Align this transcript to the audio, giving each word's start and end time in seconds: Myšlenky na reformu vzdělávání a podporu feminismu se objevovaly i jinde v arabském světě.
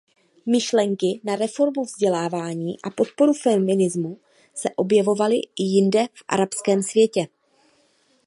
Myšlenky 0.45 1.21
na 1.23 1.35
reformu 1.35 1.83
vzdělávání 1.83 2.81
a 2.83 2.89
podporu 2.89 3.33
feminismu 3.33 4.17
se 4.53 4.69
objevovaly 4.75 5.35
i 5.39 5.63
jinde 5.63 6.05
v 6.13 6.23
arabském 6.27 6.81
světě. 6.81 7.27